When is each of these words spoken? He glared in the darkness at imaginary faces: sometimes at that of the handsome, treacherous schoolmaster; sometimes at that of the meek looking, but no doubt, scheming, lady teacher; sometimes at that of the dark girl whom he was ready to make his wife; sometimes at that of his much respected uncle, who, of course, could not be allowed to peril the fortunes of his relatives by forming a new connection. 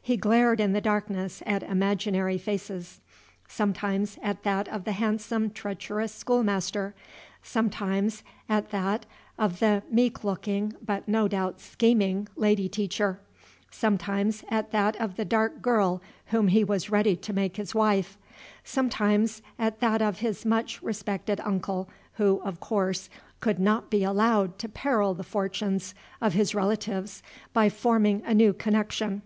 He 0.00 0.16
glared 0.16 0.58
in 0.58 0.72
the 0.72 0.80
darkness 0.80 1.42
at 1.44 1.62
imaginary 1.62 2.38
faces: 2.38 3.00
sometimes 3.46 4.16
at 4.22 4.42
that 4.42 4.68
of 4.68 4.84
the 4.84 4.92
handsome, 4.92 5.50
treacherous 5.50 6.14
schoolmaster; 6.14 6.94
sometimes 7.42 8.22
at 8.48 8.70
that 8.70 9.04
of 9.38 9.60
the 9.60 9.82
meek 9.90 10.24
looking, 10.24 10.72
but 10.82 11.06
no 11.06 11.28
doubt, 11.28 11.60
scheming, 11.60 12.26
lady 12.36 12.70
teacher; 12.70 13.20
sometimes 13.70 14.42
at 14.48 14.70
that 14.70 14.96
of 14.98 15.16
the 15.16 15.26
dark 15.26 15.60
girl 15.60 16.00
whom 16.28 16.48
he 16.48 16.64
was 16.64 16.88
ready 16.88 17.14
to 17.14 17.34
make 17.34 17.58
his 17.58 17.74
wife; 17.74 18.16
sometimes 18.64 19.42
at 19.58 19.80
that 19.80 20.00
of 20.00 20.20
his 20.20 20.46
much 20.46 20.82
respected 20.82 21.38
uncle, 21.40 21.86
who, 22.14 22.40
of 22.44 22.60
course, 22.60 23.10
could 23.40 23.58
not 23.58 23.90
be 23.90 24.02
allowed 24.02 24.58
to 24.58 24.70
peril 24.70 25.12
the 25.12 25.22
fortunes 25.22 25.94
of 26.22 26.32
his 26.32 26.54
relatives 26.54 27.22
by 27.52 27.68
forming 27.68 28.22
a 28.24 28.32
new 28.32 28.54
connection. 28.54 29.20